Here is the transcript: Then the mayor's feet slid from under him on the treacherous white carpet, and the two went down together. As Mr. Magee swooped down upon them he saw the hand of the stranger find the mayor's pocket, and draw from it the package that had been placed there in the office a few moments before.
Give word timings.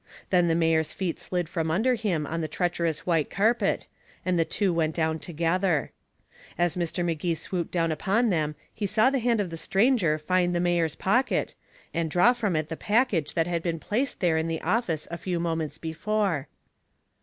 Then 0.31 0.47
the 0.47 0.55
mayor's 0.55 0.93
feet 0.93 1.19
slid 1.19 1.47
from 1.47 1.69
under 1.69 1.93
him 1.93 2.25
on 2.25 2.41
the 2.41 2.47
treacherous 2.47 3.05
white 3.05 3.29
carpet, 3.29 3.85
and 4.25 4.39
the 4.39 4.43
two 4.43 4.73
went 4.73 4.95
down 4.95 5.19
together. 5.19 5.91
As 6.57 6.75
Mr. 6.75 7.05
Magee 7.05 7.35
swooped 7.35 7.69
down 7.69 7.91
upon 7.91 8.31
them 8.31 8.55
he 8.73 8.87
saw 8.87 9.11
the 9.11 9.19
hand 9.19 9.39
of 9.39 9.51
the 9.51 9.57
stranger 9.57 10.17
find 10.17 10.55
the 10.55 10.59
mayor's 10.59 10.95
pocket, 10.95 11.53
and 11.93 12.09
draw 12.09 12.33
from 12.33 12.55
it 12.55 12.69
the 12.69 12.75
package 12.77 13.35
that 13.35 13.45
had 13.45 13.61
been 13.61 13.77
placed 13.77 14.21
there 14.21 14.39
in 14.39 14.47
the 14.47 14.63
office 14.63 15.07
a 15.11 15.19
few 15.19 15.39
moments 15.39 15.77
before. 15.77 16.47